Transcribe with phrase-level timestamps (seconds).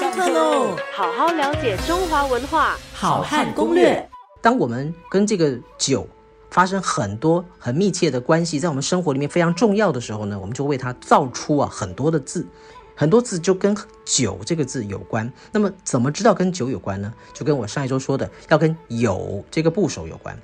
[0.00, 0.74] 上课喽！
[0.94, 4.08] 好好了解中华文化，好汉攻略。
[4.40, 6.08] 当我们跟这个酒
[6.50, 12.46] 发生很多很密切的关系，在我们生活里面非常重要的时候呢，我们就为它造出啊很多的字，
[12.94, 13.76] 很多字就跟
[14.06, 15.30] 酒这个字有关。
[15.52, 17.12] 那么怎么知道跟酒有关呢？
[17.34, 20.34] 就跟我上一周说的，要跟有这个部首有关。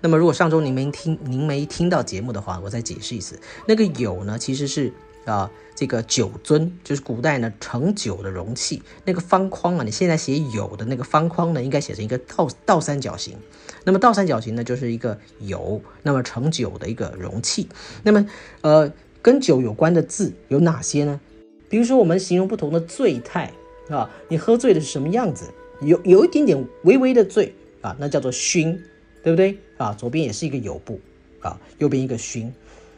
[0.00, 4.90] 那么如果上周您没听您没听到节目的话，我再解释一次，那个有呢其实是。
[5.24, 13.36] 啊，这个酒樽就是古代呢盛酒的容器，那个方框啊，你现在写有的那个方框呢，应该写成一个倒倒三角形。
[13.84, 17.68] 那么倒三角形呢，就是一个有，那么盛酒的一个容器。
[18.02, 18.26] 那么，
[18.62, 21.20] 呃，跟酒有关的字有哪些呢？
[21.68, 23.52] 比如说，我们形容不同的醉态
[23.88, 25.46] 啊，你喝醉的是什么样子？
[25.80, 28.78] 有有一点点微微的醉啊，那叫做醺，
[29.22, 29.92] 对不对啊？
[29.94, 31.00] 左边也是一个有部
[31.40, 32.50] 啊，右边一个醺。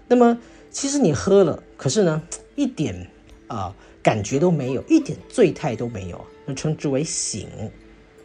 [0.09, 0.39] 那么。
[0.75, 2.21] 其实你喝了，可是呢，
[2.57, 3.09] 一点
[3.47, 7.49] 啊感觉都没有，一点醉态都没有，那称之为醒，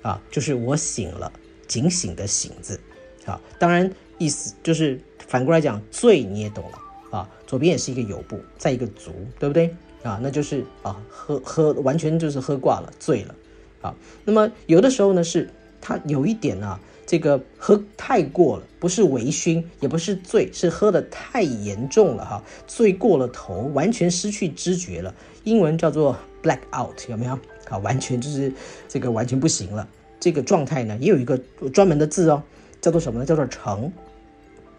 [0.02, 1.32] 啊，就是我醒了，
[1.68, 2.80] 警醒的醒字，
[3.26, 9.74] 啊，当然意思就是反过来讲，醉你也懂了，啊，左边也是一个有部，再一个足，对不对？
[10.02, 13.36] 啊，那就是啊喝喝完全就是喝挂了，醉了，
[13.82, 15.48] 啊，那么有的时候呢是
[15.82, 16.80] 它有一点啊。
[17.06, 25.12] 这个喝太过了，不是微醺，也不是醉，是喝的太严重了哈，醉过了头，完全失去知觉了。
[25.44, 27.34] 英文叫做 black out，有没有？
[27.68, 28.54] 啊，完全就是
[28.88, 29.90] 这个完全不行了。
[30.20, 31.36] 这个状态呢，也有一个
[31.74, 32.44] 专门的字哦，
[32.80, 33.26] 叫做什么呢？
[33.26, 33.92] 叫做呈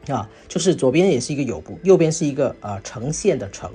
[0.06, 3.68] 啊，就是左边也是一个有部，右边是一个呃呈现的呈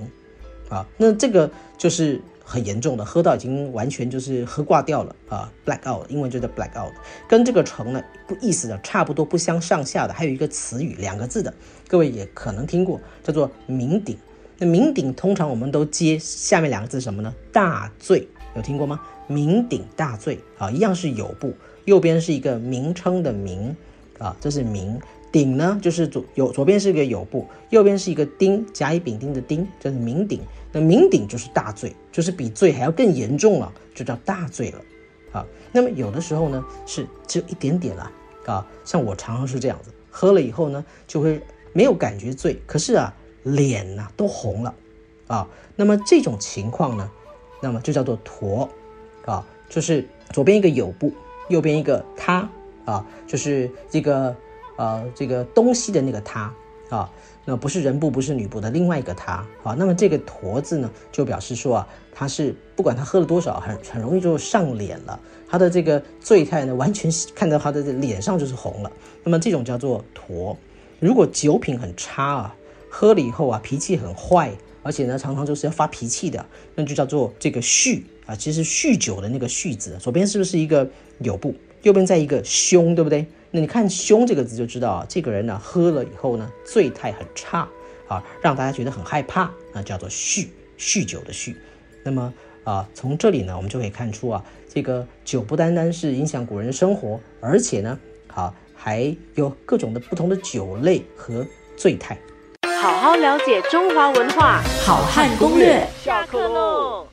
[0.70, 2.22] 啊，那这个就是。
[2.48, 6.94] 很严重的，喝到已经完全就是喝挂掉了啊，black out，英文就叫 black out，
[7.28, 11.52] 跟这个成呢不意思的差不多，不相上下的，还有一个词语两个字的，
[11.88, 14.16] 各位也可能听过，叫做酩酊。
[14.60, 17.34] 那酩酊通常我们都接下面两个字什么呢？
[17.52, 19.02] 大醉，有听过吗？
[19.28, 21.52] 酩酊大醉啊，一样是有部，
[21.86, 23.76] 右边是一个名称的名
[24.20, 25.02] 啊，这是名。
[25.36, 30.40] 鼎呢，就是左右左边是一个有部，右边是一个丁，甲乙丙丁的丁，就是酩酊。
[30.72, 34.82] 那酩酊就是大醉，就是比醉还要更严重了，就叫大醉了。
[35.34, 38.10] 啊，那么有的时候呢是只有一点点了
[38.46, 41.42] 啊，像我常常是这样子，喝了以后呢就会
[41.74, 44.74] 没有感觉醉，可是啊脸呐都红了
[45.28, 45.46] 啊。
[45.76, 47.12] 那么这种情况呢，
[47.62, 48.70] 那么就叫做驼
[49.26, 51.12] 啊，就是左边一个有部，
[51.50, 52.50] 右边一个他
[52.86, 54.34] 啊，就是这个。
[54.78, 56.54] 呃，这个东西的那个他
[56.90, 57.12] 啊，
[57.46, 59.74] 那不是人部，不是女部的另外一个他啊。
[59.78, 65.20] 那么这个驼字呢，就表示说啊，他是不管他喝了多少，很很容易就上脸了。
[65.48, 68.92] 他的这个醉态呢，完全看到他的脸上就是红了。
[69.24, 70.58] 那么这种叫做驼。
[71.00, 72.56] 如果酒品很差啊，
[72.90, 78.36] 喝了以后啊，脾气很坏，而且呢，常常就是要发脾气的，那就叫做这个酗啊。
[78.36, 80.88] 其实酗酒的那个酗字，左边是不是一个
[81.20, 81.54] 有部，
[81.86, 83.28] 右边再一个凶，对不对？
[83.52, 87.68] 那你看“凶”这个字就知道啊，这个人呢喝了以后呢，醉态很差
[88.08, 90.48] 啊，让大家觉得很害怕，那叫做酗，
[90.80, 91.56] 酗酒的酗。
[92.04, 101.46] 那么啊，从这里呢，我们就可以看出啊，这个酒不单单是影响古人生活，而且呢，好还有各种的不同的酒类和
[101.78, 102.18] 醉态。
[102.82, 107.08] 好好了解中华文化，好汉攻略，下课喽。